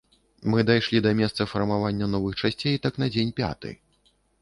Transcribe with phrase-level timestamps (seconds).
[0.53, 3.79] Мы дайшлі да месца фармавання новых часцей так на дзень пяты.